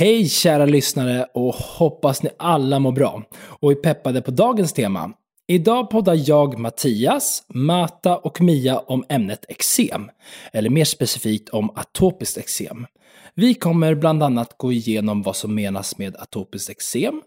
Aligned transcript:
Hej 0.00 0.28
kära 0.28 0.66
lyssnare 0.66 1.26
och 1.34 1.54
hoppas 1.54 2.22
ni 2.22 2.30
alla 2.38 2.78
mår 2.78 2.92
bra 2.92 3.22
och 3.32 3.72
är 3.72 3.74
peppade 3.74 4.22
på 4.22 4.30
dagens 4.30 4.72
tema. 4.72 5.12
Idag 5.48 5.90
poddar 5.90 6.22
jag, 6.28 6.58
Mattias, 6.58 7.42
Mata 7.48 8.16
och 8.16 8.40
Mia 8.40 8.78
om 8.78 9.04
ämnet 9.08 9.44
eksem, 9.48 10.10
eller 10.52 10.70
mer 10.70 10.84
specifikt 10.84 11.48
om 11.48 11.70
atopiskt 11.70 12.38
eksem. 12.38 12.86
Vi 13.34 13.54
kommer 13.54 13.94
bland 13.94 14.22
annat 14.22 14.54
gå 14.58 14.72
igenom 14.72 15.22
vad 15.22 15.36
som 15.36 15.54
menas 15.54 15.98
med 15.98 16.16
atopiskt 16.16 16.70
eksem, 16.70 17.22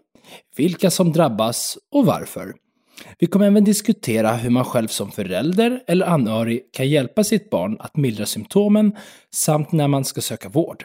vilka 0.56 0.90
som 0.90 1.12
drabbas 1.12 1.78
och 1.92 2.06
varför. 2.06 2.54
Vi 3.18 3.26
kommer 3.26 3.46
även 3.46 3.64
diskutera 3.64 4.32
hur 4.32 4.50
man 4.50 4.64
själv 4.64 4.88
som 4.88 5.10
förälder 5.10 5.82
eller 5.86 6.06
anhörig 6.06 6.72
kan 6.72 6.88
hjälpa 6.88 7.24
sitt 7.24 7.50
barn 7.50 7.76
att 7.80 7.96
mildra 7.96 8.26
symptomen 8.26 8.96
samt 9.34 9.72
när 9.72 9.88
man 9.88 10.04
ska 10.04 10.20
söka 10.20 10.48
vård. 10.48 10.84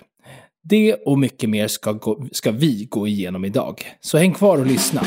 Det 0.69 0.93
och 0.93 1.19
mycket 1.19 1.49
mer 1.49 1.67
ska, 1.67 1.91
gå, 1.91 2.27
ska 2.31 2.51
vi 2.51 2.87
gå 2.89 3.07
igenom 3.07 3.45
idag. 3.45 3.85
Så 4.01 4.17
häng 4.17 4.33
kvar 4.33 4.57
och 4.57 4.65
lyssna. 4.65 5.01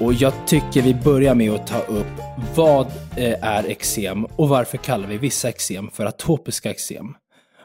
Och 0.00 0.14
jag 0.14 0.32
tycker 0.46 0.82
vi 0.82 0.94
börjar 0.94 1.34
med 1.34 1.50
att 1.50 1.66
ta 1.66 1.78
upp 1.78 2.06
vad 2.54 2.86
eh, 3.16 3.44
är 3.44 3.66
eksem 3.70 4.24
och 4.24 4.48
varför 4.48 4.78
kallar 4.78 5.08
vi 5.08 5.18
vissa 5.18 5.48
eksem 5.48 5.90
för 5.90 6.06
atopiska 6.06 6.70
eksem? 6.70 7.14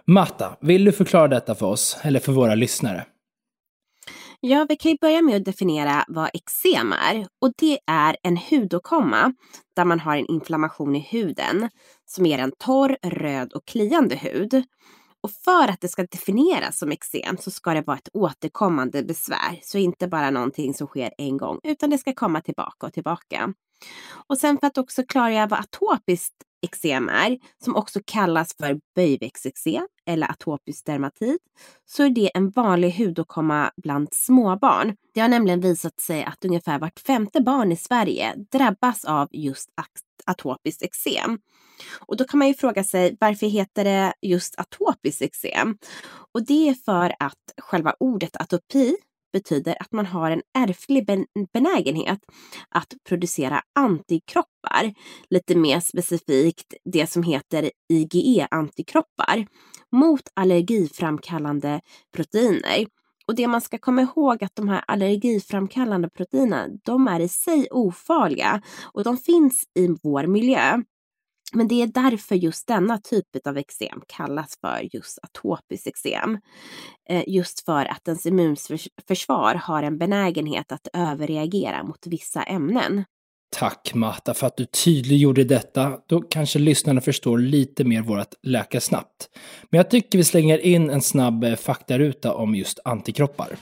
Matta, 0.07 0.57
vill 0.61 0.85
du 0.85 0.91
förklara 0.91 1.27
detta 1.27 1.55
för 1.55 1.65
oss, 1.65 1.97
eller 2.01 2.19
för 2.19 2.31
våra 2.31 2.55
lyssnare? 2.55 3.05
Ja, 4.47 4.65
vi 4.69 4.75
kan 4.75 4.91
ju 4.91 4.97
börja 5.01 5.21
med 5.21 5.35
att 5.35 5.45
definiera 5.45 6.05
vad 6.07 6.29
eksem 6.33 6.93
är. 6.93 7.27
Och 7.41 7.53
det 7.57 7.79
är 7.87 8.17
en 8.23 8.37
hudåkomma 8.37 9.33
där 9.75 9.85
man 9.85 9.99
har 9.99 10.17
en 10.17 10.25
inflammation 10.25 10.95
i 10.95 10.99
huden 10.99 11.69
som 12.05 12.25
ger 12.25 12.39
en 12.39 12.51
torr, 12.59 12.97
röd 13.03 13.53
och 13.53 13.65
kliande 13.65 14.15
hud. 14.15 14.63
Och 15.23 15.31
för 15.31 15.67
att 15.67 15.81
det 15.81 15.87
ska 15.87 16.03
definieras 16.03 16.77
som 16.77 16.91
eksem 16.91 17.37
så 17.37 17.51
ska 17.51 17.73
det 17.73 17.81
vara 17.81 17.97
ett 17.97 18.09
återkommande 18.13 19.03
besvär. 19.03 19.59
Så 19.61 19.77
inte 19.77 20.07
bara 20.07 20.29
någonting 20.29 20.73
som 20.73 20.87
sker 20.87 21.11
en 21.17 21.37
gång 21.37 21.59
utan 21.63 21.89
det 21.89 21.97
ska 21.97 22.13
komma 22.13 22.41
tillbaka 22.41 22.87
och 22.87 22.93
tillbaka. 22.93 23.53
Och 24.27 24.37
sen 24.37 24.57
för 24.57 24.67
att 24.67 24.77
också 24.77 25.03
klargöra 25.03 25.47
vad 25.47 25.59
atopiskt 25.59 26.35
eksem 26.65 27.09
är, 27.09 27.37
som 27.63 27.75
också 27.75 27.99
kallas 28.05 28.55
för 28.59 28.79
böjväxteksem 28.95 29.87
eller 30.05 30.31
atopisk 30.31 30.85
dermatit, 30.85 31.41
så 31.85 32.03
är 32.03 32.09
det 32.09 32.31
en 32.33 32.49
vanlig 32.49 32.91
hudåkomma 32.91 33.71
bland 33.83 34.07
småbarn. 34.11 34.95
Det 35.13 35.19
har 35.19 35.27
nämligen 35.27 35.61
visat 35.61 35.99
sig 35.99 36.23
att 36.23 36.45
ungefär 36.45 36.79
vart 36.79 36.99
femte 36.99 37.41
barn 37.41 37.71
i 37.71 37.77
Sverige 37.77 38.33
drabbas 38.51 39.05
av 39.05 39.27
just 39.31 39.69
atopiskt 40.25 40.83
eksem. 40.83 41.39
Och 42.07 42.17
då 42.17 42.23
kan 42.23 42.37
man 42.37 42.47
ju 42.47 42.53
fråga 42.53 42.83
sig 42.83 43.17
varför 43.19 43.47
heter 43.47 43.83
det 43.83 44.13
just 44.21 44.59
atopiskt 44.59 45.21
eksem? 45.21 45.77
Och 46.33 46.45
det 46.45 46.69
är 46.69 46.73
för 46.73 47.15
att 47.19 47.53
själva 47.61 47.95
ordet 47.99 48.35
atopi 48.35 48.95
betyder 49.35 49.75
att 49.79 49.91
man 49.91 50.05
har 50.05 50.31
en 50.31 50.41
ärftlig 50.57 51.05
benägenhet 51.53 52.19
att 52.69 52.93
producera 53.09 53.61
antikroppar. 53.75 54.93
Lite 55.29 55.55
mer 55.55 55.79
specifikt 55.79 56.73
det 56.93 57.07
som 57.07 57.23
heter 57.23 57.71
IgE-antikroppar 57.93 59.47
mot 59.91 60.21
allergiframkallande 60.33 61.81
proteiner. 62.15 62.85
Och 63.27 63.35
det 63.35 63.47
man 63.47 63.61
ska 63.61 63.77
komma 63.77 64.01
ihåg 64.01 64.43
att 64.43 64.55
de 64.55 64.69
här 64.69 64.83
allergiframkallande 64.87 66.09
proteinerna, 66.09 66.67
de 66.83 67.07
är 67.07 67.19
i 67.19 67.27
sig 67.27 67.67
ofarliga 67.71 68.61
och 68.93 69.03
de 69.03 69.17
finns 69.17 69.63
i 69.79 69.87
vår 70.03 70.27
miljö. 70.27 70.81
Men 71.55 71.67
det 71.67 71.81
är 71.81 71.87
därför 71.87 72.35
just 72.35 72.67
denna 72.67 72.97
typ 72.97 73.47
av 73.47 73.57
eksem 73.57 74.01
kallas 74.07 74.53
för 74.61 74.95
just 74.95 75.19
atopiskt 75.23 75.87
eksem. 75.87 76.37
Eh, 77.09 77.23
just 77.27 77.65
för 77.65 77.85
att 77.85 78.07
ens 78.07 78.25
immunförsvar 78.25 79.55
har 79.55 79.83
en 79.83 79.97
benägenhet 79.97 80.71
att 80.71 80.87
överreagera 80.93 81.83
mot 81.83 82.07
vissa 82.07 82.43
ämnen. 82.43 83.03
Tack 83.59 83.91
Marta 83.93 84.33
för 84.33 84.47
att 84.47 84.57
du 84.57 84.65
tydliggjorde 84.65 85.43
detta. 85.43 85.99
Då 86.07 86.21
kanske 86.21 86.59
lyssnarna 86.59 87.01
förstår 87.01 87.37
lite 87.37 87.83
mer 87.83 88.01
vårt 88.01 88.33
läka 88.43 88.81
snabbt. 88.81 89.29
Men 89.69 89.77
jag 89.77 89.89
tycker 89.89 90.17
vi 90.17 90.23
slänger 90.23 90.57
in 90.57 90.89
en 90.89 91.01
snabb 91.01 91.43
eh, 91.43 91.55
faktaruta 91.55 92.33
om 92.33 92.55
just 92.55 92.79
antikroppar. 92.85 93.57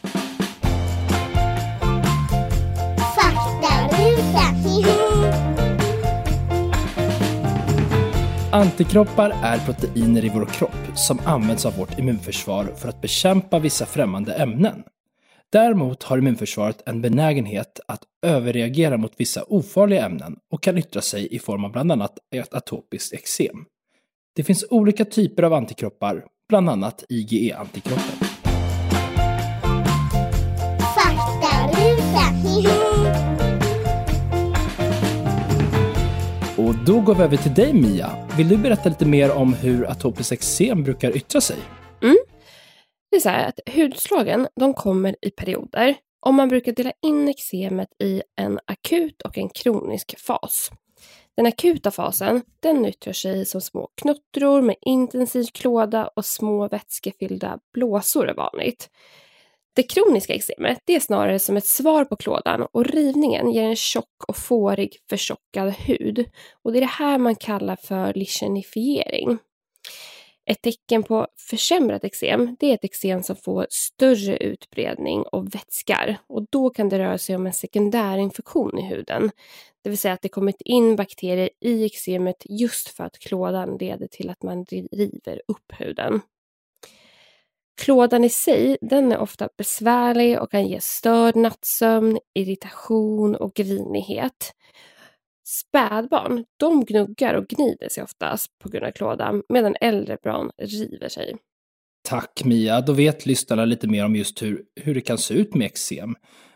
Antikroppar 8.54 9.30
är 9.44 9.58
proteiner 9.58 10.26
i 10.26 10.30
vår 10.30 10.46
kropp 10.46 10.98
som 10.98 11.20
används 11.26 11.66
av 11.66 11.78
vårt 11.78 12.00
immunförsvar 12.00 12.66
för 12.66 12.90
att 12.90 13.02
bekämpa 13.02 13.60
vissa 13.60 13.86
främmande 13.86 14.34
ämnen. 14.34 14.84
Däremot 15.52 16.04
har 16.04 16.18
immunförsvaret 16.18 16.84
en 16.86 17.02
benägenhet 17.02 17.80
att 17.88 18.04
överreagera 18.26 18.98
mot 18.98 19.14
vissa 19.18 19.44
ofarliga 19.44 20.06
ämnen 20.06 20.36
och 20.52 20.64
kan 20.64 20.78
yttra 20.78 21.02
sig 21.02 21.36
i 21.36 21.40
form 21.40 21.66
av 21.66 21.72
bland 21.72 21.92
annat 21.92 22.18
ett 22.36 22.54
atopiskt 22.54 23.14
eksem. 23.14 23.66
Det 24.36 24.44
finns 24.44 24.66
olika 24.70 25.06
typer 25.06 25.44
av 25.44 25.54
antikroppar, 25.54 26.26
bland 26.50 26.70
annat 26.70 27.04
IgE-antikroppar. 27.10 28.28
Faktaruta! 30.96 32.93
Och 36.68 36.76
då 36.86 37.02
går 37.02 37.16
vi 37.16 37.24
över 37.24 37.38
till 37.38 37.54
dig 37.54 37.74
Mia. 37.74 38.28
Vill 38.38 38.50
du 38.50 38.58
berätta 38.58 38.90
lite 38.90 39.06
mer 39.06 39.32
om 39.32 39.54
hur 39.54 39.90
atopiskt 39.92 40.32
eksem 40.32 40.84
brukar 40.84 41.18
yttra 41.18 41.42
sig? 41.42 41.58
Mm. 42.02 42.18
Det 43.12 43.16
är 43.16 43.20
så 43.20 43.30
här 43.30 43.48
att 43.48 43.60
hudslagen 43.76 44.48
de 44.56 44.74
kommer 44.74 45.16
i 45.22 45.30
perioder 45.30 45.96
och 46.26 46.34
man 46.34 46.50
brukar 46.50 46.72
dela 46.72 46.92
in 47.02 47.30
eksemet 47.30 47.88
i 48.04 48.22
en 48.42 48.60
akut 48.66 49.22
och 49.22 49.38
en 49.38 49.50
kronisk 49.50 50.20
fas. 50.20 50.72
Den 51.38 51.46
akuta 51.46 51.92
fasen, 51.92 52.42
den 52.60 52.86
yttrar 52.86 53.14
sig 53.14 53.46
som 53.46 53.62
små 53.62 53.90
knuttror 54.02 54.62
med 54.62 54.76
intensiv 54.82 55.46
klåda 55.54 56.10
och 56.16 56.26
små 56.26 56.68
vätskefyllda 56.68 57.60
blåsor 57.74 58.30
är 58.30 58.34
vanligt. 58.34 58.90
Det 59.76 59.84
kroniska 59.84 60.34
eksemet 60.34 60.80
det 60.86 60.96
är 60.96 61.00
snarare 61.00 61.40
som 61.40 61.58
ett 61.58 61.66
svar 61.66 62.06
på 62.06 62.16
klådan 62.16 62.68
och 62.72 62.86
rivningen 62.86 63.52
ger 63.52 63.64
en 63.64 63.76
tjock 63.76 64.24
och 64.28 64.38
fårig 64.38 64.98
förtjockad 65.10 65.74
hud. 65.74 66.26
Och 66.64 66.72
det 66.72 66.80
är 66.80 66.82
det 66.82 66.86
här 66.86 67.18
man 67.18 67.36
kallar 67.36 67.76
för 67.76 68.14
lichenifiering. 68.14 69.38
Ett 70.46 70.62
tecken 70.62 71.04
på 71.04 71.28
försämrat 71.50 72.04
eksem 72.04 72.56
det 72.60 72.70
är 72.70 72.74
ett 72.74 72.84
eksem 72.84 73.24
som 73.24 73.36
får 73.36 73.68
större 73.70 74.38
utbredning 74.38 75.22
och 75.22 75.56
vätskar 75.56 76.18
och 76.28 76.46
då 76.52 76.70
kan 76.70 76.90
det 76.90 77.00
röra 77.00 77.18
sig 77.18 77.36
om 77.36 77.46
en 77.48 77.54
sekundärinfektion 77.54 78.80
i 78.80 78.82
huden. 78.82 79.32
Det 79.84 79.90
vill 79.90 79.98
säga 79.98 80.14
att 80.14 80.22
det 80.22 80.30
kommit 80.30 80.62
in 80.62 80.96
bakterier 80.96 81.50
i 81.60 81.86
eksemet 81.86 82.44
just 82.50 82.90
för 82.90 83.04
att 83.04 83.20
klådan 83.20 83.78
leder 83.78 84.08
till 84.08 84.30
att 84.30 84.44
man 84.44 84.66
river 84.92 85.42
upp 85.48 85.72
huden. 85.80 86.22
Klådan 87.82 88.24
i 88.24 88.30
sig, 88.30 88.78
den 88.82 89.12
är 89.12 89.18
ofta 89.18 89.50
besvärlig 89.58 90.42
och 90.42 90.52
kan 90.52 90.68
ge 90.68 90.80
störd 90.82 91.36
nattsömn, 91.36 92.20
irritation 92.34 93.36
och 93.36 93.54
grinighet. 93.54 94.54
Spädbarn, 95.48 96.46
de 96.58 96.86
gnuggar 96.86 97.34
och 97.34 97.48
gnider 97.48 97.90
sig 97.90 98.04
oftast 98.04 98.60
på 98.64 98.70
grund 98.70 98.86
av 98.86 98.92
klådan, 98.92 99.44
medan 99.50 99.76
äldre 99.82 100.18
barn 100.24 100.52
river 100.58 101.10
sig. 101.10 101.36
Tack 102.10 102.44
Mia, 102.46 102.82
då 102.82 102.94
vet 102.94 103.26
lyssnarna 103.26 103.66
lite 103.66 103.88
mer 103.88 104.06
om 104.06 104.16
just 104.16 104.42
hur, 104.42 104.64
hur 104.82 104.96
det 104.96 105.02
kan 105.02 105.18
se 105.18 105.34
ut 105.34 105.56
med 105.56 105.66
eksem. 105.66 106.16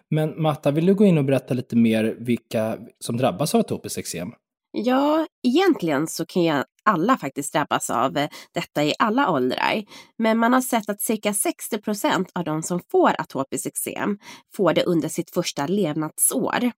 Men 0.09 0.41
Matta, 0.41 0.71
vill 0.71 0.85
du 0.85 0.95
gå 0.95 1.05
in 1.05 1.17
och 1.17 1.25
berätta 1.25 1.53
lite 1.53 1.75
mer 1.75 2.15
vilka 2.19 2.77
som 2.99 3.17
drabbas 3.17 3.55
av 3.55 3.61
atopiskt 3.61 3.97
eksem? 3.97 4.31
Ja, 4.71 5.27
egentligen 5.47 6.07
så 6.07 6.25
kan 6.25 6.43
ju 6.43 6.63
alla 6.87 7.17
faktiskt 7.17 7.53
drabbas 7.53 7.89
av 7.89 8.17
eh, 8.17 8.29
detta 8.53 8.83
i 8.83 8.93
alla 8.99 9.31
åldrar. 9.31 9.83
Men 10.17 10.37
man 10.37 10.53
har 10.53 10.61
sett 10.61 10.89
att 10.89 11.01
cirka 11.01 11.33
60 11.33 11.77
procent 11.77 12.31
av 12.35 12.43
de 12.43 12.63
som 12.63 12.79
får 12.91 13.21
atopiskt 13.21 13.67
eksem 13.67 14.17
får 14.55 14.73
det 14.73 14.83
under 14.83 15.09
sitt 15.09 15.31
första 15.31 15.67
levnadsår. 15.67 16.71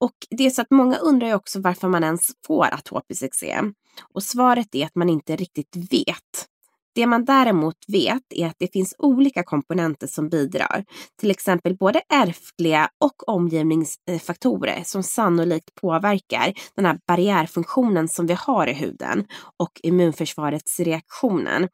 Och 0.00 0.14
det 0.30 0.46
är 0.46 0.50
så 0.50 0.62
att 0.62 0.70
många 0.70 0.96
undrar 0.96 1.28
ju 1.28 1.34
också 1.34 1.60
varför 1.60 1.88
man 1.88 2.04
ens 2.04 2.30
får 2.46 2.74
atopiskt 2.74 3.22
eksem. 3.22 3.74
Och 4.14 4.22
svaret 4.22 4.74
är 4.74 4.86
att 4.86 4.94
man 4.94 5.08
inte 5.08 5.36
riktigt 5.36 5.76
vet. 5.76 6.48
Det 6.94 7.06
man 7.06 7.24
däremot 7.24 7.76
vet 7.88 8.22
är 8.30 8.46
att 8.46 8.56
det 8.58 8.72
finns 8.72 8.94
olika 8.98 9.42
komponenter 9.42 10.06
som 10.06 10.28
bidrar. 10.28 10.84
Till 11.20 11.30
exempel 11.30 11.76
både 11.76 12.02
ärftliga 12.14 12.88
och 13.04 13.28
omgivningsfaktorer 13.28 14.82
som 14.84 15.02
sannolikt 15.02 15.74
påverkar 15.74 16.52
den 16.76 16.86
här 16.86 16.98
barriärfunktionen 17.06 18.08
som 18.08 18.26
vi 18.26 18.34
har 18.34 18.66
i 18.66 18.72
huden 18.72 19.26
och 19.56 19.80
immunförsvarets 19.82 20.80
reaktionen. 20.80 21.68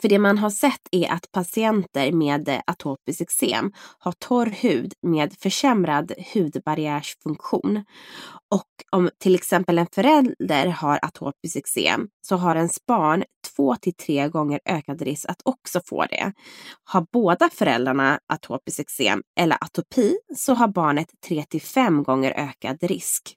För 0.00 0.08
det 0.08 0.18
man 0.18 0.38
har 0.38 0.50
sett 0.50 0.88
är 0.90 1.12
att 1.12 1.32
patienter 1.32 2.12
med 2.12 2.48
eh, 2.48 2.60
atopiskt 2.66 3.20
eksem 3.20 3.72
har 3.98 4.12
torr 4.12 4.46
hud 4.46 4.92
med 5.02 5.34
försämrad 5.38 6.12
hudbarriärsfunktion. 6.34 7.84
Och 8.50 8.68
om 8.92 9.10
till 9.18 9.34
exempel 9.34 9.78
en 9.78 9.86
förälder 9.94 10.66
har 10.66 10.98
atopiskt 11.02 11.56
eksem 11.56 12.08
så 12.26 12.36
har 12.36 12.56
ens 12.56 12.86
barn 12.86 13.24
två 13.56 13.76
till 13.76 13.94
tre 13.94 14.28
gånger 14.28 14.60
ökad 14.64 15.02
risk 15.02 15.24
att 15.28 15.42
också 15.44 15.80
få 15.86 16.06
det. 16.06 16.32
Har 16.84 17.06
båda 17.12 17.50
föräldrarna 17.50 18.18
atopiskt 18.32 18.80
eksem 18.80 19.22
eller 19.40 19.56
atopi 19.60 20.16
så 20.36 20.54
har 20.54 20.68
barnet 20.68 21.08
tre 21.26 21.44
till 21.48 21.62
fem 21.62 22.02
gånger 22.02 22.32
ökad 22.36 22.82
risk. 22.82 23.36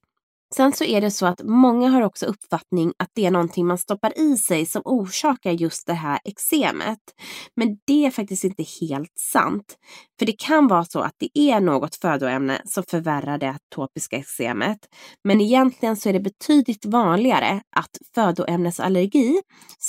Sen 0.55 0.73
så 0.73 0.83
är 0.83 1.01
det 1.01 1.11
så 1.11 1.25
att 1.25 1.41
många 1.43 1.89
har 1.89 2.01
också 2.01 2.25
uppfattning 2.25 2.93
att 2.97 3.09
det 3.13 3.25
är 3.25 3.31
någonting 3.31 3.67
man 3.67 3.77
stoppar 3.77 4.19
i 4.19 4.37
sig 4.37 4.65
som 4.65 4.81
orsakar 4.85 5.51
just 5.51 5.87
det 5.87 5.93
här 5.93 6.19
eksemet. 6.23 6.99
Men 7.55 7.77
det 7.85 8.05
är 8.05 8.11
faktiskt 8.11 8.43
inte 8.43 8.63
helt 8.81 9.17
sant. 9.31 9.77
För 10.19 10.25
det 10.25 10.39
kan 10.39 10.67
vara 10.67 10.85
så 10.85 10.99
att 10.99 11.15
det 11.17 11.39
är 11.39 11.59
något 11.59 11.95
födoämne 11.95 12.61
som 12.65 12.83
förvärrar 12.83 13.37
det 13.37 13.49
atopiska 13.49 14.17
eksemet. 14.17 14.79
Men 15.23 15.41
egentligen 15.41 15.95
så 15.95 16.09
är 16.09 16.13
det 16.13 16.19
betydligt 16.19 16.85
vanligare 16.85 17.61
att 17.75 17.97
födoämnesallergi 18.15 19.41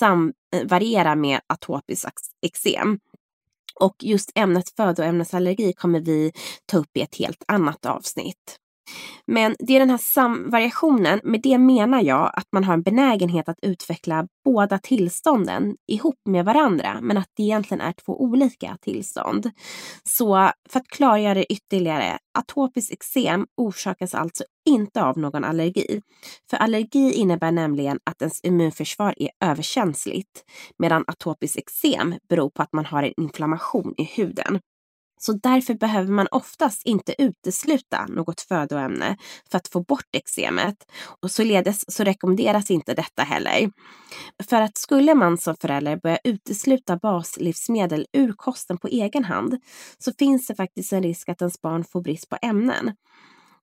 eh, 0.02 0.64
varierar 0.64 1.16
med 1.16 1.40
atopiskt 1.46 2.26
eksem. 2.42 2.98
Och 3.80 3.96
just 4.02 4.32
ämnet 4.34 4.68
födoämnesallergi 4.76 5.72
kommer 5.72 6.00
vi 6.00 6.32
ta 6.66 6.78
upp 6.78 6.96
i 6.96 7.00
ett 7.00 7.16
helt 7.16 7.44
annat 7.48 7.86
avsnitt. 7.86 8.58
Men 9.26 9.56
det 9.58 9.76
är 9.76 9.80
den 9.80 9.90
här 9.90 9.98
samvariationen, 9.98 11.20
med 11.24 11.40
det 11.42 11.58
menar 11.58 12.02
jag 12.02 12.30
att 12.34 12.46
man 12.52 12.64
har 12.64 12.74
en 12.74 12.82
benägenhet 12.82 13.48
att 13.48 13.58
utveckla 13.62 14.26
båda 14.44 14.78
tillstånden 14.78 15.76
ihop 15.86 16.20
med 16.24 16.44
varandra, 16.44 16.98
men 17.02 17.16
att 17.16 17.28
det 17.36 17.42
egentligen 17.42 17.80
är 17.80 17.92
två 17.92 18.22
olika 18.22 18.76
tillstånd. 18.80 19.50
Så 20.04 20.50
för 20.68 20.80
att 20.80 20.88
klargöra 20.88 21.34
det 21.34 21.52
ytterligare, 21.52 22.18
atopiskt 22.38 22.92
eksem 22.92 23.46
orsakas 23.56 24.14
alltså 24.14 24.44
inte 24.68 25.02
av 25.02 25.18
någon 25.18 25.44
allergi. 25.44 26.02
För 26.50 26.56
allergi 26.56 27.12
innebär 27.12 27.52
nämligen 27.52 27.98
att 28.04 28.22
ens 28.22 28.40
immunförsvar 28.44 29.14
är 29.16 29.30
överkänsligt, 29.44 30.44
medan 30.78 31.04
atopiskt 31.06 31.58
eksem 31.58 32.14
beror 32.28 32.50
på 32.50 32.62
att 32.62 32.72
man 32.72 32.84
har 32.84 33.02
en 33.02 33.12
inflammation 33.16 33.94
i 33.96 34.04
huden. 34.04 34.60
Så 35.18 35.32
därför 35.32 35.74
behöver 35.74 36.12
man 36.12 36.26
oftast 36.30 36.86
inte 36.86 37.14
utesluta 37.22 38.06
något 38.06 38.40
födoämne 38.40 39.16
för 39.50 39.58
att 39.58 39.68
få 39.68 39.80
bort 39.80 40.08
eksemet. 40.12 40.76
Och 41.22 41.30
således 41.30 41.94
så 41.94 42.04
rekommenderas 42.04 42.70
inte 42.70 42.94
detta 42.94 43.22
heller. 43.22 43.70
För 44.48 44.60
att 44.60 44.78
skulle 44.78 45.14
man 45.14 45.38
som 45.38 45.56
förälder 45.56 45.96
börja 45.96 46.18
utesluta 46.24 46.96
baslivsmedel 46.96 48.06
ur 48.12 48.32
kosten 48.32 48.78
på 48.78 48.88
egen 48.88 49.24
hand 49.24 49.56
så 49.98 50.12
finns 50.18 50.46
det 50.46 50.54
faktiskt 50.54 50.92
en 50.92 51.02
risk 51.02 51.28
att 51.28 51.42
ens 51.42 51.60
barn 51.60 51.84
får 51.84 52.00
brist 52.00 52.28
på 52.28 52.36
ämnen. 52.42 52.92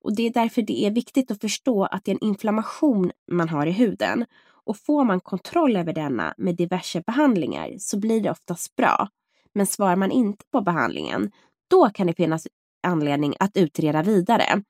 Och 0.02 0.16
det 0.16 0.28
är 0.28 0.34
därför 0.34 0.62
det 0.62 0.86
är 0.86 0.92
viktigt 0.92 1.32
att 1.32 1.42
förstå 1.42 1.86
att 1.86 2.06
det 2.06 2.12
är 2.12 2.16
en 2.16 2.28
inflammation 2.28 3.12
man 3.32 3.50
har 3.50 3.66
i 3.68 3.72
huden. 3.72 4.26
Och 4.66 4.78
får 4.78 5.04
man 5.04 5.20
kontroll 5.20 5.76
över 5.76 5.94
denna 5.94 6.34
med 6.38 6.56
diverse 6.56 7.02
behandlingar 7.02 7.76
så 7.80 8.00
blir 8.00 8.22
det 8.22 8.32
oftast 8.32 8.76
bra. 8.76 9.10
Men 9.56 9.66
svarar 9.66 9.96
man 9.96 10.12
inte 10.12 10.46
på 10.52 10.62
behandlingen, 10.62 11.32
då 11.70 11.90
kan 11.90 12.08
det 12.08 12.14
finnas 12.14 12.48
anledning 12.88 13.36
att 13.40 13.58
utreda 13.58 14.04
vidare. 14.04 14.64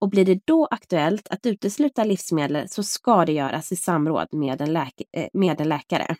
Och 0.00 0.08
blir 0.08 0.24
det 0.24 0.40
då 0.44 0.68
aktuellt 0.70 1.28
att 1.28 1.46
utesluta 1.46 2.04
livsmedel 2.04 2.68
så 2.68 2.82
ska 2.82 3.24
det 3.24 3.32
göras 3.32 3.72
i 3.72 3.76
samråd 3.76 4.26
med 4.32 4.60
en, 4.60 4.72
läk 4.72 5.02
eh, 5.12 5.28
med 5.32 5.60
en 5.60 5.68
läkare. 5.68 6.16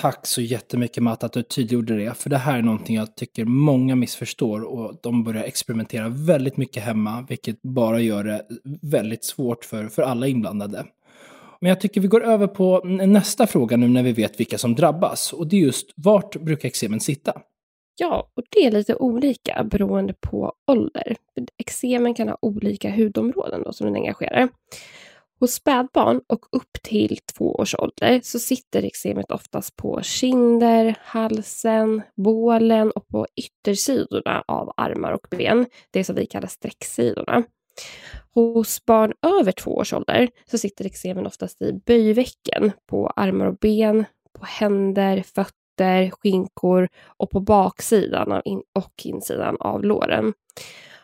Tack 0.00 0.26
så 0.26 0.40
jättemycket 0.40 1.02
Matt 1.02 1.24
att 1.24 1.32
du 1.32 1.42
tydliggjorde 1.42 1.96
det, 1.96 2.14
för 2.14 2.30
det 2.30 2.38
här 2.38 2.58
är 2.58 2.62
någonting 2.62 2.96
jag 2.96 3.16
tycker 3.16 3.44
många 3.44 3.96
missförstår 3.96 4.60
och 4.60 4.96
de 5.02 5.24
börjar 5.24 5.44
experimentera 5.44 6.08
väldigt 6.08 6.56
mycket 6.56 6.82
hemma, 6.82 7.26
vilket 7.28 7.62
bara 7.62 8.00
gör 8.00 8.24
det 8.24 8.46
väldigt 8.82 9.24
svårt 9.24 9.64
för, 9.64 9.88
för 9.88 10.02
alla 10.02 10.26
inblandade. 10.26 10.86
Men 11.60 11.68
jag 11.68 11.80
tycker 11.80 12.00
vi 12.00 12.08
går 12.08 12.24
över 12.24 12.46
på 12.46 12.80
nästa 12.84 13.46
fråga 13.46 13.76
nu 13.76 13.88
när 13.88 14.02
vi 14.02 14.12
vet 14.12 14.40
vilka 14.40 14.58
som 14.58 14.74
drabbas. 14.74 15.32
Och 15.32 15.46
det 15.46 15.56
är 15.56 15.60
just 15.60 15.92
vart 15.96 16.36
brukar 16.36 16.68
eksemen 16.68 17.00
sitta? 17.00 17.42
Ja, 17.98 18.30
och 18.34 18.42
det 18.50 18.66
är 18.66 18.70
lite 18.70 18.94
olika 18.94 19.64
beroende 19.64 20.14
på 20.20 20.52
ålder. 20.70 21.16
Eksemen 21.58 22.14
kan 22.14 22.28
ha 22.28 22.38
olika 22.42 22.90
hudområden 22.90 23.62
då, 23.62 23.72
som 23.72 23.86
den 23.86 23.96
engagerar. 23.96 24.48
Hos 25.40 25.52
spädbarn 25.52 26.20
och 26.26 26.46
upp 26.52 26.72
till 26.82 27.18
två 27.36 27.54
års 27.54 27.74
ålder 27.74 28.20
så 28.22 28.38
sitter 28.38 28.84
eksemet 28.84 29.30
oftast 29.30 29.76
på 29.76 30.02
kinder, 30.02 30.94
halsen, 31.00 32.02
bålen 32.16 32.90
och 32.90 33.08
på 33.08 33.26
yttersidorna 33.36 34.44
av 34.48 34.72
armar 34.76 35.12
och 35.12 35.26
ben. 35.30 35.66
Det 35.90 36.04
som 36.04 36.16
vi 36.16 36.26
kallar 36.26 36.48
sträcksidorna. 36.48 37.42
Hos 38.34 38.84
barn 38.84 39.12
över 39.40 39.52
två 39.52 39.76
års 39.76 39.92
ålder 39.92 40.28
så 40.50 40.58
sitter 40.58 40.86
eksemen 40.86 41.26
oftast 41.26 41.62
i 41.62 41.72
böjvecken 41.72 42.72
på 42.86 43.06
armar 43.16 43.46
och 43.46 43.56
ben, 43.56 44.04
på 44.38 44.44
händer, 44.44 45.22
fötter, 45.22 46.10
skinkor 46.10 46.88
och 47.06 47.30
på 47.30 47.40
baksidan 47.40 48.32
och 48.74 48.92
insidan 49.04 49.56
av 49.60 49.84
låren. 49.84 50.32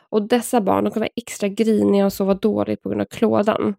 Och 0.08 0.28
dessa 0.28 0.60
barn 0.60 0.90
kan 0.90 1.00
vara 1.00 1.10
extra 1.16 1.48
griniga 1.48 2.06
och 2.06 2.12
sova 2.12 2.34
dåligt 2.34 2.82
på 2.82 2.88
grund 2.88 3.00
av 3.00 3.06
klådan. 3.06 3.75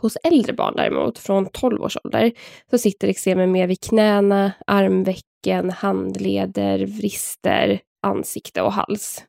Hos 0.00 0.16
äldre 0.16 0.52
barn 0.52 0.74
däremot, 0.76 1.18
från 1.18 1.46
12 1.46 1.82
års 1.82 1.96
ålder, 2.04 2.32
så 2.70 2.78
sitter 2.78 3.08
eksemen 3.08 3.52
mer 3.52 3.66
vid 3.66 3.80
knäna, 3.80 4.52
armvecken, 4.66 5.70
handleder, 5.70 6.86
vrister, 6.86 7.80
ansikte 8.02 8.62
och 8.62 8.72
hals. 8.72 9.24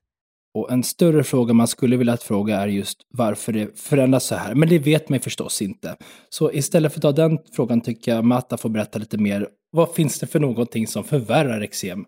Och 0.53 0.71
en 0.71 0.83
större 0.83 1.23
fråga 1.23 1.53
man 1.53 1.67
skulle 1.67 1.97
vilja 1.97 2.17
fråga 2.17 2.57
är 2.57 2.67
just 2.67 2.97
varför 3.13 3.53
det 3.53 3.79
förändras 3.79 4.23
så 4.23 4.35
här. 4.35 4.55
Men 4.55 4.69
det 4.69 4.79
vet 4.79 5.09
man 5.09 5.19
förstås 5.19 5.61
inte. 5.61 5.95
Så 6.29 6.51
istället 6.51 6.93
för 6.93 6.99
att 6.99 7.01
ta 7.01 7.11
den 7.11 7.37
frågan 7.55 7.81
tycker 7.81 8.15
jag 8.15 8.25
Matta 8.25 8.57
får 8.57 8.69
berätta 8.69 8.99
lite 8.99 9.17
mer. 9.17 9.47
Vad 9.71 9.93
finns 9.93 10.19
det 10.19 10.27
för 10.27 10.39
någonting 10.39 10.87
som 10.87 11.03
förvärrar 11.03 11.61
eksem? 11.61 12.05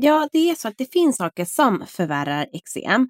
Ja, 0.00 0.28
det 0.32 0.50
är 0.50 0.54
så 0.54 0.68
att 0.68 0.78
det 0.78 0.92
finns 0.92 1.16
saker 1.16 1.44
som 1.44 1.84
förvärrar 1.86 2.46
eksem. 2.52 3.08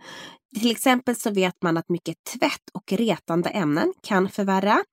Till 0.61 0.71
exempel 0.71 1.17
så 1.17 1.31
vet 1.31 1.62
man 1.62 1.77
att 1.77 1.88
mycket 1.88 2.17
tvätt 2.25 2.71
och 2.75 2.93
retande 2.93 3.49
ämnen 3.49 3.93
kan 4.03 4.29
förvärra. 4.29 4.85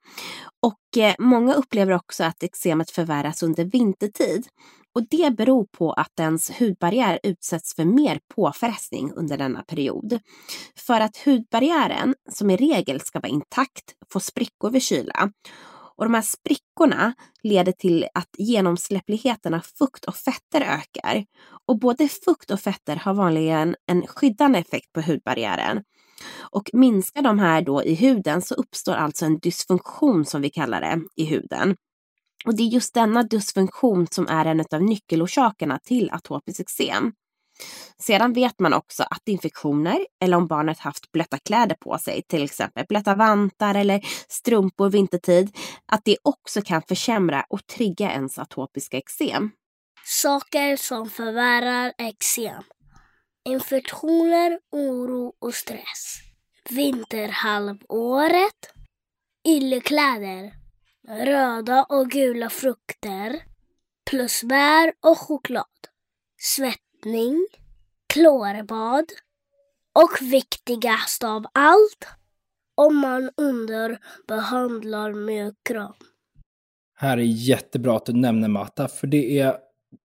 Och 0.61 0.97
eh, 0.97 1.15
många 1.19 1.53
upplever 1.53 1.93
också 1.93 2.23
att 2.23 2.43
eksemet 2.43 2.91
förvärras 2.91 3.43
under 3.43 3.65
vintertid. 3.65 4.47
Och 4.95 5.07
det 5.09 5.35
beror 5.37 5.65
på 5.65 5.91
att 5.91 6.19
ens 6.19 6.61
hudbarriär 6.61 7.19
utsätts 7.23 7.75
för 7.75 7.85
mer 7.85 8.19
påfrestning 8.35 9.11
under 9.11 9.37
denna 9.37 9.63
period. 9.63 10.19
För 10.75 10.99
att 10.99 11.17
hudbarriären, 11.17 12.15
som 12.31 12.49
i 12.49 12.57
regel 12.57 13.01
ska 13.01 13.19
vara 13.19 13.31
intakt, 13.31 13.95
får 14.13 14.19
sprickor 14.19 14.69
vid 14.69 14.83
kyla. 14.83 15.31
Och 15.95 16.05
de 16.05 16.13
här 16.13 16.21
sprickorna 16.21 17.13
leder 17.43 17.71
till 17.71 18.07
att 18.13 18.29
genomsläppligheten 18.37 19.53
av 19.53 19.59
fukt 19.79 20.05
och 20.05 20.15
fetter 20.15 20.61
ökar. 20.61 21.25
Och 21.67 21.79
både 21.79 22.07
fukt 22.07 22.51
och 22.51 22.59
fetter 22.59 22.95
har 22.95 23.13
vanligen 23.13 23.75
en 23.87 24.07
skyddande 24.07 24.59
effekt 24.59 24.93
på 24.93 25.01
hudbarriären. 25.01 25.83
Och 26.51 26.69
minskar 26.73 27.21
de 27.21 27.39
här 27.39 27.61
då 27.61 27.83
i 27.83 27.95
huden 27.95 28.41
så 28.41 28.55
uppstår 28.55 28.93
alltså 28.93 29.25
en 29.25 29.39
dysfunktion 29.39 30.25
som 30.25 30.41
vi 30.41 30.49
kallar 30.49 30.81
det 30.81 31.01
i 31.15 31.25
huden. 31.25 31.75
Och 32.45 32.55
det 32.55 32.63
är 32.63 32.67
just 32.67 32.93
denna 32.93 33.23
dysfunktion 33.23 34.07
som 34.11 34.27
är 34.27 34.45
en 34.45 34.63
av 34.71 34.81
nyckelorsakerna 34.81 35.79
till 35.79 36.09
atopiskt 36.11 36.59
eksem. 36.59 37.13
Sedan 37.97 38.33
vet 38.33 38.59
man 38.59 38.73
också 38.73 39.03
att 39.03 39.27
infektioner 39.27 40.07
eller 40.23 40.37
om 40.37 40.47
barnet 40.47 40.79
haft 40.79 41.11
blöta 41.11 41.37
kläder 41.37 41.75
på 41.75 41.97
sig, 41.97 42.21
till 42.27 42.43
exempel 42.43 42.85
blöta 42.89 43.15
vantar 43.15 43.75
eller 43.75 44.01
strumpor 44.27 44.89
vintertid, 44.89 45.57
att 45.85 46.01
det 46.05 46.17
också 46.21 46.61
kan 46.61 46.81
försämra 46.81 47.45
och 47.49 47.67
trigga 47.67 48.11
ens 48.11 48.39
atopiska 48.39 48.97
eksem. 48.97 49.51
Saker 50.05 50.77
som 50.77 51.09
förvärrar 51.09 51.93
eksem. 51.97 52.63
Infektioner, 53.45 54.59
oro 54.71 55.33
och 55.41 55.53
stress. 55.53 56.19
Vinterhalvåret. 56.69 58.73
Yllekläder 59.47 60.63
röda 61.07 61.83
och 61.83 62.09
gula 62.09 62.49
frukter 62.49 63.43
plus 64.09 64.43
bär 64.43 64.93
och 65.01 65.17
choklad. 65.17 65.65
Svettning, 67.03 67.47
klorbad 68.13 69.05
och 69.99 70.31
viktigast 70.31 71.23
av 71.23 71.45
allt, 71.53 72.07
om 72.75 72.97
man 72.97 73.29
underbehandlar 73.37 75.13
mjukram. 75.13 75.93
Här 76.95 77.17
är 77.17 77.21
jättebra 77.21 77.97
att 77.97 78.05
du 78.05 78.13
nämner 78.13 78.47
Mata, 78.47 78.87
för 78.87 79.07
det 79.07 79.39
är 79.39 79.57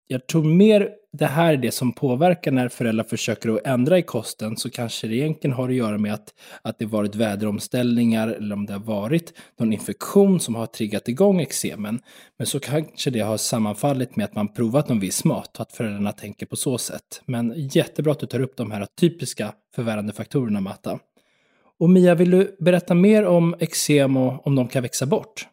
jag 0.06 0.26
tror 0.26 0.44
mer 0.44 0.88
det 1.12 1.26
här 1.26 1.52
är 1.52 1.56
det 1.56 1.70
som 1.70 1.92
påverkar 1.92 2.50
när 2.50 2.68
föräldrar 2.68 3.04
försöker 3.04 3.48
att 3.48 3.66
ändra 3.66 3.98
i 3.98 4.02
kosten 4.02 4.56
så 4.56 4.70
kanske 4.70 5.06
det 5.06 5.14
egentligen 5.14 5.56
har 5.56 5.68
att 5.68 5.74
göra 5.74 5.98
med 5.98 6.14
att, 6.14 6.34
att 6.62 6.78
det 6.78 6.86
varit 6.86 7.14
väderomställningar 7.14 8.28
eller 8.28 8.54
om 8.54 8.66
det 8.66 8.72
har 8.72 8.80
varit 8.80 9.32
någon 9.58 9.72
infektion 9.72 10.40
som 10.40 10.54
har 10.54 10.66
triggat 10.66 11.08
igång 11.08 11.40
eksemen. 11.40 12.00
Men 12.38 12.46
så 12.46 12.60
kanske 12.60 13.10
det 13.10 13.20
har 13.20 13.36
sammanfallit 13.36 14.16
med 14.16 14.24
att 14.24 14.34
man 14.34 14.48
provat 14.48 14.88
någon 14.88 15.00
viss 15.00 15.24
mat 15.24 15.56
och 15.56 15.62
att 15.62 15.72
föräldrarna 15.72 16.12
tänker 16.12 16.46
på 16.46 16.56
så 16.56 16.78
sätt. 16.78 17.22
Men 17.26 17.52
jättebra 17.56 18.12
att 18.12 18.20
du 18.20 18.26
tar 18.26 18.40
upp 18.40 18.56
de 18.56 18.70
här 18.70 18.86
typiska 19.00 19.52
förvärrande 19.74 20.12
faktorerna, 20.12 20.60
Matta. 20.60 20.98
Och 21.80 21.90
Mia, 21.90 22.14
vill 22.14 22.30
du 22.30 22.56
berätta 22.60 22.94
mer 22.94 23.26
om 23.26 23.54
eksem 23.60 24.16
och 24.16 24.46
om 24.46 24.54
de 24.54 24.68
kan 24.68 24.82
växa 24.82 25.06
bort? 25.06 25.48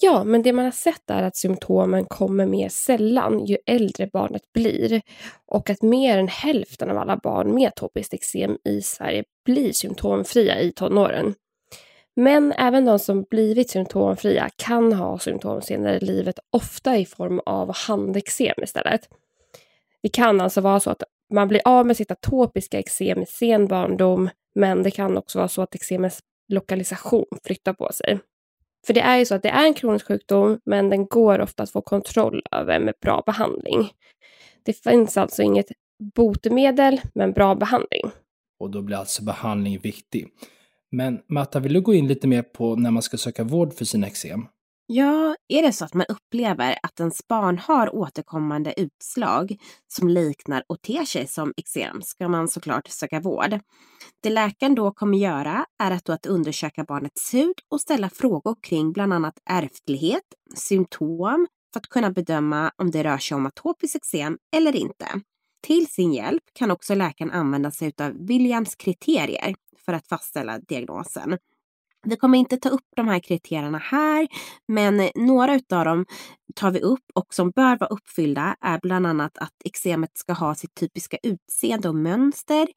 Ja, 0.00 0.24
men 0.24 0.42
det 0.42 0.52
man 0.52 0.64
har 0.64 0.72
sett 0.72 1.10
är 1.10 1.22
att 1.22 1.36
symptomen 1.36 2.04
kommer 2.04 2.46
mer 2.46 2.68
sällan 2.68 3.44
ju 3.44 3.56
äldre 3.66 4.10
barnet 4.12 4.42
blir 4.52 5.02
och 5.46 5.70
att 5.70 5.82
mer 5.82 6.18
än 6.18 6.28
hälften 6.28 6.90
av 6.90 6.98
alla 6.98 7.16
barn 7.16 7.54
med 7.54 7.68
atopiskt 7.68 8.14
eksem 8.14 8.58
i 8.64 8.82
Sverige 8.82 9.24
blir 9.44 9.72
symptomfria 9.72 10.60
i 10.60 10.72
tonåren. 10.72 11.34
Men 12.16 12.52
även 12.52 12.84
de 12.84 12.98
som 12.98 13.22
blivit 13.22 13.70
symptomfria 13.70 14.48
kan 14.56 14.92
ha 14.92 15.18
symptom 15.18 15.62
senare 15.62 15.96
i 15.96 16.00
livet, 16.00 16.38
ofta 16.52 16.96
i 16.96 17.06
form 17.06 17.40
av 17.46 17.74
handeksem 17.74 18.54
istället. 18.62 19.08
Det 20.02 20.08
kan 20.08 20.40
alltså 20.40 20.60
vara 20.60 20.80
så 20.80 20.90
att 20.90 21.02
man 21.34 21.48
blir 21.48 21.60
av 21.64 21.86
med 21.86 21.96
sitt 21.96 22.10
atopiska 22.10 22.78
eksem 22.78 23.22
i 23.22 23.26
sen 23.26 23.66
barndom, 23.66 24.30
men 24.54 24.82
det 24.82 24.90
kan 24.90 25.16
också 25.16 25.38
vara 25.38 25.48
så 25.48 25.62
att 25.62 25.74
eksemets 25.74 26.20
lokalisation 26.48 27.26
flyttar 27.44 27.72
på 27.72 27.92
sig. 27.92 28.18
För 28.86 28.94
det 28.94 29.00
är 29.00 29.16
ju 29.16 29.24
så 29.24 29.34
att 29.34 29.42
det 29.42 29.48
är 29.48 29.66
en 29.66 29.74
kronisk 29.74 30.06
sjukdom, 30.06 30.58
men 30.64 30.90
den 30.90 31.06
går 31.06 31.40
ofta 31.40 31.62
att 31.62 31.70
få 31.70 31.82
kontroll 31.82 32.42
över 32.50 32.80
med 32.80 32.94
bra 33.02 33.22
behandling. 33.26 33.90
Det 34.62 34.72
finns 34.72 35.16
alltså 35.16 35.42
inget 35.42 35.66
botemedel, 36.14 37.00
men 37.14 37.32
bra 37.32 37.54
behandling. 37.54 38.10
Och 38.60 38.70
då 38.70 38.82
blir 38.82 38.96
alltså 38.96 39.24
behandling 39.24 39.78
viktig. 39.78 40.28
Men 40.90 41.20
Matta, 41.28 41.60
vill 41.60 41.72
du 41.72 41.80
gå 41.80 41.94
in 41.94 42.06
lite 42.06 42.26
mer 42.26 42.42
på 42.42 42.76
när 42.76 42.90
man 42.90 43.02
ska 43.02 43.16
söka 43.16 43.44
vård 43.44 43.72
för 43.74 43.84
sina 43.84 44.06
eksem? 44.06 44.46
Ja, 44.90 45.36
är 45.48 45.62
det 45.62 45.72
så 45.72 45.84
att 45.84 45.94
man 45.94 46.06
upplever 46.08 46.78
att 46.82 47.00
ens 47.00 47.28
barn 47.28 47.58
har 47.58 47.94
återkommande 47.94 48.80
utslag 48.80 49.56
som 49.88 50.08
liknar 50.08 50.62
och 50.66 50.82
ter 50.82 51.04
sig 51.04 51.26
som 51.26 51.52
eksem 51.56 52.02
ska 52.02 52.28
man 52.28 52.48
såklart 52.48 52.88
söka 52.88 53.20
vård. 53.20 53.58
Det 54.22 54.30
läkaren 54.30 54.74
då 54.74 54.92
kommer 54.92 55.18
göra 55.18 55.66
är 55.78 55.90
att, 55.90 56.04
då 56.04 56.12
att 56.12 56.26
undersöka 56.26 56.84
barnets 56.84 57.34
hud 57.34 57.54
och 57.70 57.80
ställa 57.80 58.10
frågor 58.10 58.56
kring 58.62 58.92
bland 58.92 59.12
annat 59.12 59.38
ärftlighet, 59.50 60.24
symptom 60.54 61.46
för 61.72 61.80
att 61.80 61.88
kunna 61.88 62.10
bedöma 62.10 62.70
om 62.76 62.90
det 62.90 63.04
rör 63.04 63.18
sig 63.18 63.34
om 63.34 63.46
atopiskt 63.46 63.96
eksem 63.96 64.38
eller 64.56 64.76
inte. 64.76 65.06
Till 65.62 65.86
sin 65.86 66.12
hjälp 66.12 66.42
kan 66.52 66.70
också 66.70 66.94
läkaren 66.94 67.30
använda 67.30 67.70
sig 67.70 67.92
av 68.00 68.26
Williams 68.26 68.74
kriterier 68.74 69.54
för 69.84 69.92
att 69.92 70.08
fastställa 70.08 70.58
diagnosen. 70.58 71.38
Vi 72.06 72.16
kommer 72.16 72.38
inte 72.38 72.56
ta 72.56 72.68
upp 72.68 72.86
de 72.96 73.08
här 73.08 73.18
kriterierna 73.20 73.78
här, 73.78 74.28
men 74.68 75.00
eh, 75.00 75.10
några 75.14 75.52
av 75.72 75.84
dem 75.84 76.06
tar 76.54 76.70
vi 76.70 76.80
upp 76.80 77.04
och 77.14 77.34
som 77.34 77.50
bör 77.50 77.78
vara 77.78 77.90
uppfyllda 77.90 78.56
är 78.60 78.78
bland 78.82 79.06
annat 79.06 79.38
att 79.38 79.54
eksemet 79.64 80.18
ska 80.18 80.32
ha 80.32 80.54
sitt 80.54 80.74
typiska 80.74 81.16
utseende 81.22 81.88
och 81.88 81.94
mönster 81.94 82.68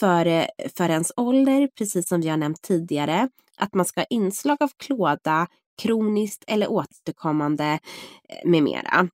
för, 0.00 0.26
eh, 0.26 0.46
för 0.76 0.88
ens 0.88 1.12
ålder, 1.16 1.68
precis 1.78 2.08
som 2.08 2.20
vi 2.20 2.28
har 2.28 2.36
nämnt 2.36 2.62
tidigare. 2.62 3.28
Att 3.56 3.74
man 3.74 3.86
ska 3.86 4.00
ha 4.00 4.06
inslag 4.10 4.62
av 4.62 4.70
klåda, 4.76 5.46
kroniskt 5.82 6.44
eller 6.46 6.70
återkommande 6.70 7.78
eh, 8.28 8.50
med 8.50 8.62
mera. 8.62 9.08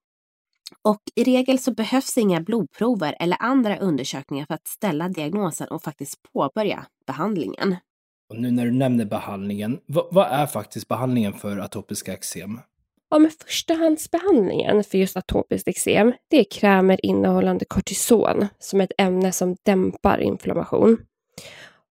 Och 0.82 1.02
i 1.14 1.24
regel 1.24 1.58
så 1.58 1.72
behövs 1.72 2.18
inga 2.18 2.40
blodprover 2.40 3.16
eller 3.20 3.36
andra 3.40 3.78
undersökningar 3.78 4.46
för 4.46 4.54
att 4.54 4.68
ställa 4.68 5.08
diagnosen 5.08 5.68
och 5.68 5.82
faktiskt 5.82 6.22
påbörja 6.32 6.86
behandlingen. 7.06 7.76
Och 8.28 8.36
nu 8.36 8.50
när 8.50 8.64
du 8.64 8.72
nämner 8.72 9.04
behandlingen, 9.04 9.80
vad, 9.86 10.06
vad 10.10 10.26
är 10.26 10.46
faktiskt 10.46 10.88
behandlingen 10.88 11.32
för 11.32 11.58
atopiska 11.58 12.12
eksem? 12.12 12.60
Ja, 13.10 13.18
men 13.18 13.30
förstahandsbehandlingen 13.30 14.84
för 14.84 14.98
just 14.98 15.16
atopiskt 15.16 15.68
eksem, 15.68 16.12
det 16.28 16.40
är 16.40 16.44
krämer 16.44 17.06
innehållande 17.06 17.64
kortison, 17.64 18.46
som 18.58 18.80
är 18.80 18.84
ett 18.84 18.92
ämne 18.98 19.32
som 19.32 19.56
dämpar 19.62 20.18
inflammation. 20.18 20.98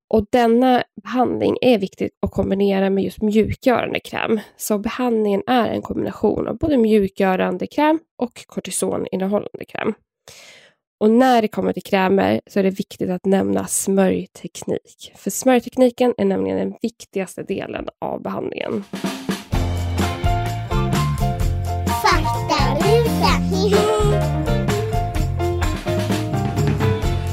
Och 0.08 0.26
denna 0.30 0.84
behandling 1.02 1.56
är 1.60 1.78
viktig 1.78 2.10
att 2.22 2.30
kombinera 2.30 2.90
med 2.90 3.04
just 3.04 3.22
mjukgörande 3.22 4.00
kräm. 4.00 4.40
Så 4.56 4.78
behandlingen 4.78 5.42
är 5.46 5.68
en 5.68 5.82
kombination 5.82 6.48
av 6.48 6.58
både 6.58 6.76
mjukgörande 6.76 7.66
kräm 7.66 7.98
och 8.18 8.46
kortisoninnehållande 8.46 9.64
kräm. 9.68 9.94
Och 11.02 11.10
när 11.10 11.42
det 11.42 11.48
kommer 11.48 11.72
till 11.72 11.82
krämer 11.82 12.40
så 12.46 12.58
är 12.58 12.62
det 12.62 12.70
viktigt 12.70 13.10
att 13.10 13.24
nämna 13.24 13.66
smörjteknik. 13.66 15.12
För 15.16 15.30
smörjtekniken 15.30 16.14
är 16.18 16.24
nämligen 16.24 16.58
den 16.58 16.74
viktigaste 16.82 17.42
delen 17.42 17.88
av 17.98 18.22
behandlingen. 18.22 18.84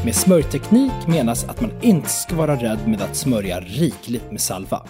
Med 0.05 0.15
smörjteknik 0.15 1.07
menas 1.07 1.43
att 1.43 1.61
man 1.61 1.71
inte 1.81 2.09
ska 2.09 2.35
vara 2.35 2.55
rädd 2.55 2.87
med 2.87 3.01
att 3.01 3.15
smörja 3.15 3.59
rikligt 3.59 4.31
med 4.31 4.41
salva. 4.41 4.87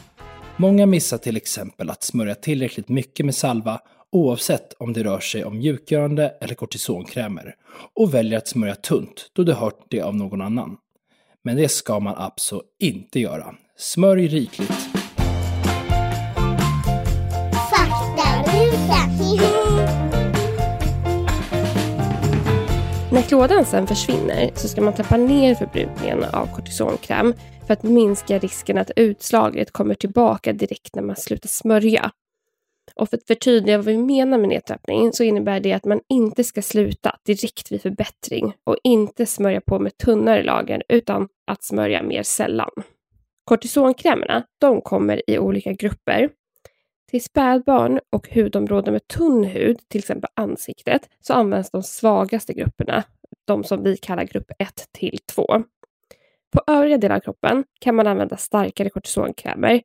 Många 0.57 0.85
missar 0.85 1.17
till 1.17 1.37
exempel 1.37 1.89
att 1.89 2.03
smörja 2.03 2.35
tillräckligt 2.35 2.89
mycket 2.89 3.25
med 3.25 3.35
salva 3.35 3.79
oavsett 4.11 4.73
om 4.73 4.93
det 4.93 5.03
rör 5.03 5.19
sig 5.19 5.45
om 5.45 5.57
mjukgörande 5.57 6.33
eller 6.41 6.55
kortisonkrämer 6.55 7.55
och 7.95 8.13
väljer 8.13 8.37
att 8.37 8.47
smörja 8.47 8.75
tunt 8.75 9.29
då 9.33 9.43
du 9.43 9.53
hört 9.53 9.85
det 9.89 10.01
av 10.01 10.15
någon 10.15 10.41
annan. 10.41 10.77
Men 11.43 11.55
det 11.55 11.69
ska 11.69 11.99
man 11.99 12.15
alltså 12.15 12.61
inte 12.79 13.19
göra. 13.19 13.55
Smörj 13.77 14.27
rikligt. 14.27 14.71
När 23.11 23.21
klådan 23.21 23.65
sen 23.65 23.87
försvinner 23.87 24.51
så 24.55 24.67
ska 24.67 24.81
man 24.81 24.93
trappa 24.93 25.17
ner 25.17 25.55
förbrukningen 25.55 26.23
av 26.23 26.55
kortisonkräm 26.55 27.33
för 27.67 27.73
att 27.73 27.83
minska 27.83 28.39
risken 28.39 28.77
att 28.77 28.91
utslaget 28.95 29.71
kommer 29.71 29.95
tillbaka 29.95 30.53
direkt 30.53 30.95
när 30.95 31.03
man 31.03 31.15
slutar 31.15 31.49
smörja. 31.49 32.11
Och 32.95 33.09
för 33.09 33.17
att 33.17 33.27
förtydliga 33.27 33.77
vad 33.77 33.85
vi 33.85 33.97
menar 33.97 34.37
med 34.37 34.49
nedtrappning 34.49 35.13
så 35.13 35.23
innebär 35.23 35.59
det 35.59 35.73
att 35.73 35.85
man 35.85 36.01
inte 36.09 36.43
ska 36.43 36.61
sluta 36.61 37.15
direkt 37.25 37.71
vid 37.71 37.81
förbättring 37.81 38.53
och 38.63 38.77
inte 38.83 39.25
smörja 39.25 39.61
på 39.61 39.79
med 39.79 39.97
tunnare 39.97 40.43
lager 40.43 40.83
utan 40.89 41.27
att 41.47 41.63
smörja 41.63 42.03
mer 42.03 42.23
sällan. 42.23 42.69
Kortisonkrämerna, 43.45 44.43
de 44.61 44.81
kommer 44.81 45.29
i 45.29 45.39
olika 45.39 45.73
grupper. 45.73 46.29
Till 47.11 47.23
spädbarn 47.23 47.99
och 48.09 48.29
hudområden 48.29 48.93
med 48.93 49.07
tunn 49.07 49.43
hud, 49.43 49.79
till 49.87 49.99
exempel 49.99 50.29
ansiktet, 50.33 51.09
så 51.21 51.33
används 51.33 51.71
de 51.71 51.83
svagaste 51.83 52.53
grupperna, 52.53 53.03
de 53.45 53.63
som 53.63 53.83
vi 53.83 53.97
kallar 53.97 54.23
grupp 54.23 54.51
1 54.59 54.87
till 54.91 55.19
2. 55.35 55.63
På 56.51 56.61
övriga 56.67 56.97
delar 56.97 57.15
av 57.15 57.19
kroppen 57.19 57.63
kan 57.81 57.95
man 57.95 58.07
använda 58.07 58.37
starkare 58.37 58.89
kortisonkrämer 58.89 59.81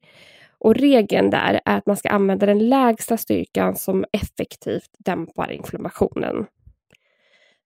och 0.58 0.74
regeln 0.74 1.30
där 1.30 1.60
är 1.64 1.76
att 1.76 1.86
man 1.86 1.96
ska 1.96 2.08
använda 2.08 2.46
den 2.46 2.68
lägsta 2.68 3.16
styrkan 3.16 3.76
som 3.76 4.04
effektivt 4.12 4.90
dämpar 4.98 5.52
inflammationen. 5.52 6.46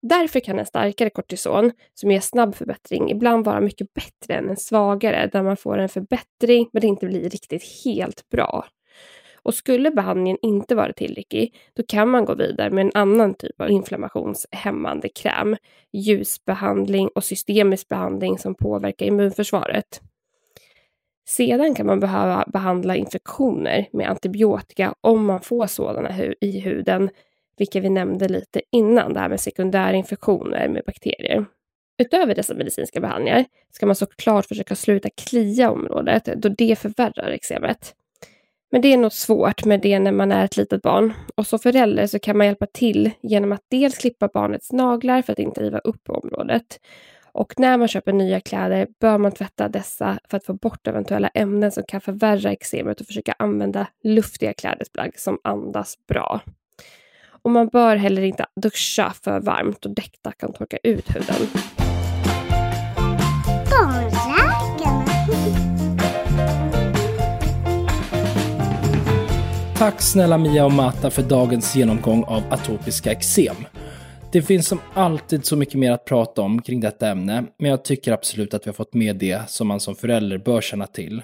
Därför 0.02 0.40
kan 0.40 0.58
en 0.58 0.66
starkare 0.66 1.10
kortison, 1.10 1.72
som 1.94 2.10
ger 2.10 2.20
snabb 2.20 2.54
förbättring, 2.54 3.10
ibland 3.10 3.44
vara 3.44 3.60
mycket 3.60 3.94
bättre 3.94 4.34
än 4.34 4.48
en 4.48 4.56
svagare, 4.56 5.26
där 5.32 5.42
man 5.42 5.56
får 5.56 5.78
en 5.78 5.88
förbättring 5.88 6.68
men 6.72 6.80
det 6.80 6.86
inte 6.86 7.06
blir 7.06 7.30
riktigt 7.30 7.84
helt 7.84 8.28
bra. 8.28 8.66
Och 9.42 9.54
skulle 9.54 9.90
behandlingen 9.90 10.38
inte 10.42 10.74
vara 10.74 10.92
tillräcklig, 10.92 11.54
då 11.74 11.82
kan 11.88 12.08
man 12.08 12.24
gå 12.24 12.34
vidare 12.34 12.70
med 12.70 12.84
en 12.84 12.90
annan 12.94 13.34
typ 13.34 13.60
av 13.60 13.70
inflammationshämmande 13.70 15.08
kräm, 15.08 15.56
ljusbehandling 15.92 17.08
och 17.08 17.24
systemisk 17.24 17.88
behandling 17.88 18.38
som 18.38 18.54
påverkar 18.54 19.06
immunförsvaret. 19.06 20.00
Sedan 21.28 21.74
kan 21.74 21.86
man 21.86 22.00
behöva 22.00 22.44
behandla 22.52 22.96
infektioner 22.96 23.88
med 23.92 24.08
antibiotika 24.08 24.94
om 25.00 25.24
man 25.24 25.40
får 25.40 25.66
sådana 25.66 26.12
hu 26.12 26.34
i 26.40 26.60
huden, 26.60 27.10
vilka 27.58 27.80
vi 27.80 27.90
nämnde 27.90 28.28
lite 28.28 28.60
innan, 28.72 29.12
det 29.12 29.20
här 29.20 29.28
med 29.28 29.40
sekundärinfektioner 29.40 30.68
med 30.68 30.82
bakterier. 30.86 31.46
Utöver 32.02 32.34
dessa 32.34 32.54
medicinska 32.54 33.00
behandlingar 33.00 33.44
ska 33.72 33.86
man 33.86 33.96
såklart 33.96 34.46
försöka 34.46 34.74
sluta 34.74 35.08
klia 35.10 35.70
området, 35.70 36.24
då 36.24 36.48
det 36.48 36.78
förvärrar 36.78 37.30
eksemet. 37.30 37.94
Men 38.70 38.82
det 38.82 38.92
är 38.92 38.96
nog 38.96 39.12
svårt 39.12 39.64
med 39.64 39.80
det 39.80 39.98
när 39.98 40.12
man 40.12 40.32
är 40.32 40.44
ett 40.44 40.56
litet 40.56 40.82
barn. 40.82 41.12
Och 41.34 41.46
som 41.46 41.58
förälder 41.58 42.06
så 42.06 42.18
kan 42.18 42.36
man 42.38 42.46
hjälpa 42.46 42.66
till 42.66 43.10
genom 43.20 43.52
att 43.52 43.64
dels 43.70 43.98
klippa 43.98 44.28
barnets 44.28 44.72
naglar 44.72 45.22
för 45.22 45.32
att 45.32 45.38
inte 45.38 45.60
riva 45.60 45.78
upp 45.78 46.10
området 46.10 46.80
och 47.32 47.54
när 47.56 47.76
man 47.76 47.88
köper 47.88 48.12
nya 48.12 48.40
kläder 48.40 48.86
bör 49.00 49.18
man 49.18 49.32
tvätta 49.32 49.68
dessa 49.68 50.18
för 50.30 50.36
att 50.36 50.44
få 50.44 50.54
bort 50.54 50.86
eventuella 50.86 51.28
ämnen 51.28 51.72
som 51.72 51.84
kan 51.88 52.00
förvärra 52.00 52.52
eksemet 52.52 53.00
och 53.00 53.06
försöka 53.06 53.34
använda 53.38 53.86
luftiga 54.04 54.52
klädesplagg 54.52 55.18
som 55.18 55.38
andas 55.44 55.94
bra. 56.08 56.40
Och 57.42 57.50
man 57.50 57.68
bör 57.68 57.96
heller 57.96 58.22
inte 58.22 58.46
duscha 58.62 59.12
för 59.24 59.40
varmt 59.40 59.86
och 59.86 59.94
däckta 59.94 60.32
kan 60.32 60.52
torka 60.52 60.76
ut 60.82 61.16
huden. 61.16 61.48
Tack 69.78 70.02
snälla 70.02 70.38
Mia 70.38 70.64
och 70.64 70.72
Mata 70.72 71.10
för 71.10 71.22
dagens 71.22 71.76
genomgång 71.76 72.24
av 72.24 72.42
atopiska 72.50 73.12
eksem. 73.12 73.56
Det 74.32 74.42
finns 74.42 74.68
som 74.68 74.80
alltid 74.94 75.44
så 75.44 75.56
mycket 75.56 75.74
mer 75.74 75.92
att 75.92 76.04
prata 76.04 76.42
om 76.42 76.62
kring 76.62 76.80
detta 76.80 77.08
ämne, 77.08 77.44
men 77.58 77.70
jag 77.70 77.84
tycker 77.84 78.12
absolut 78.12 78.54
att 78.54 78.66
vi 78.66 78.68
har 78.68 78.74
fått 78.74 78.94
med 78.94 79.16
det 79.16 79.50
som 79.50 79.68
man 79.68 79.80
som 79.80 79.96
förälder 79.96 80.38
bör 80.38 80.60
känna 80.60 80.86
till. 80.86 81.22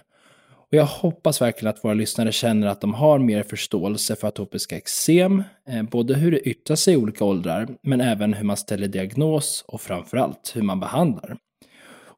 Och 0.52 0.68
jag 0.70 0.86
hoppas 0.86 1.42
verkligen 1.42 1.70
att 1.70 1.84
våra 1.84 1.94
lyssnare 1.94 2.32
känner 2.32 2.66
att 2.66 2.80
de 2.80 2.94
har 2.94 3.18
mer 3.18 3.42
förståelse 3.42 4.16
för 4.16 4.28
atopiska 4.28 4.76
eksem, 4.76 5.42
eh, 5.68 5.82
både 5.82 6.14
hur 6.14 6.30
det 6.30 6.48
yttrar 6.48 6.76
sig 6.76 6.94
i 6.94 6.96
olika 6.96 7.24
åldrar, 7.24 7.68
men 7.82 8.00
även 8.00 8.34
hur 8.34 8.44
man 8.44 8.56
ställer 8.56 8.88
diagnos 8.88 9.64
och 9.68 9.80
framförallt 9.80 10.52
hur 10.54 10.62
man 10.62 10.80
behandlar. 10.80 11.36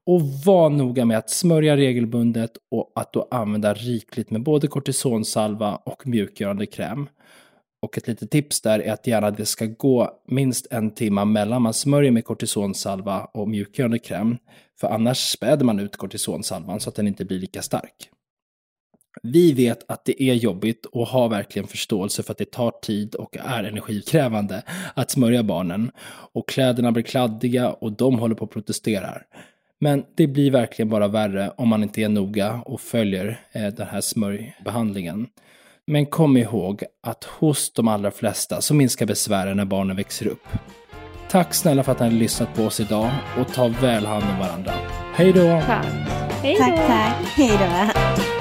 Och 0.06 0.22
var 0.44 0.70
noga 0.70 1.04
med 1.04 1.18
att 1.18 1.30
smörja 1.30 1.76
regelbundet 1.76 2.50
och 2.70 2.92
att 2.94 3.12
då 3.12 3.28
använda 3.30 3.74
rikligt 3.74 4.30
med 4.30 4.42
både 4.42 4.68
kortisonsalva 4.68 5.76
och 5.76 6.06
mjukgörande 6.06 6.66
kräm. 6.66 7.08
Och 7.86 7.98
ett 7.98 8.08
litet 8.08 8.30
tips 8.30 8.60
där 8.60 8.78
är 8.78 8.92
att 8.92 9.06
gärna 9.06 9.30
det 9.30 9.46
ska 9.46 9.66
gå 9.66 10.10
minst 10.28 10.66
en 10.70 10.90
timme 10.90 11.24
mellan 11.24 11.62
man 11.62 11.74
smörjer 11.74 12.10
med 12.10 12.24
kortisonsalva 12.24 13.24
och 13.24 13.48
mjukgörande 13.48 13.98
kräm. 13.98 14.36
För 14.80 14.88
annars 14.88 15.18
späder 15.18 15.64
man 15.64 15.80
ut 15.80 15.96
kortisonsalvan 15.96 16.80
så 16.80 16.88
att 16.88 16.94
den 16.94 17.06
inte 17.06 17.24
blir 17.24 17.38
lika 17.38 17.62
stark. 17.62 18.10
Vi 19.22 19.52
vet 19.52 19.90
att 19.90 20.04
det 20.04 20.22
är 20.22 20.34
jobbigt 20.34 20.86
och 20.86 21.06
har 21.06 21.28
verkligen 21.28 21.68
förståelse 21.68 22.22
för 22.22 22.32
att 22.32 22.38
det 22.38 22.50
tar 22.50 22.70
tid 22.82 23.14
och 23.14 23.36
är 23.36 23.64
energikrävande 23.64 24.62
att 24.94 25.10
smörja 25.10 25.42
barnen. 25.42 25.90
Och 26.32 26.48
kläderna 26.48 26.92
blir 26.92 27.02
kladdiga 27.02 27.70
och 27.70 27.92
de 27.92 28.18
håller 28.18 28.34
på 28.34 28.44
att 28.44 28.50
protestera. 28.50 29.22
Men 29.80 30.04
det 30.14 30.26
blir 30.26 30.50
verkligen 30.50 30.88
bara 30.88 31.08
värre 31.08 31.50
om 31.56 31.68
man 31.68 31.82
inte 31.82 32.02
är 32.02 32.08
noga 32.08 32.62
och 32.64 32.80
följer 32.80 33.40
eh, 33.52 33.66
den 33.66 33.86
här 33.86 34.00
smörjbehandlingen. 34.00 35.26
Men 35.86 36.06
kom 36.06 36.36
ihåg 36.36 36.84
att 37.02 37.24
hos 37.24 37.72
de 37.72 37.88
allra 37.88 38.10
flesta 38.10 38.60
så 38.60 38.74
minskar 38.74 39.06
besvären 39.06 39.56
när 39.56 39.64
barnen 39.64 39.96
växer 39.96 40.26
upp. 40.26 40.48
Tack 41.30 41.54
snälla 41.54 41.82
för 41.82 41.92
att 41.92 42.00
ni 42.00 42.06
har 42.06 42.12
lyssnat 42.12 42.54
på 42.54 42.62
oss 42.62 42.80
idag 42.80 43.10
och 43.40 43.54
ta 43.54 43.68
väl 43.68 44.06
hand 44.06 44.24
om 44.32 44.38
varandra. 44.38 44.72
Hej 45.14 45.32
då! 45.32 45.62
Tack. 45.66 45.86
Hej 46.42 46.54
då! 46.54 46.64
Tack, 46.64 46.86
tack. 46.86 47.26
Hej 47.36 47.50
då. 47.58 48.35